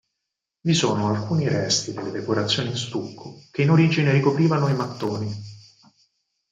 [0.61, 5.31] Vi sono alcuni resti delle decorazioni in stucco che in origine ricoprivano i mattoni.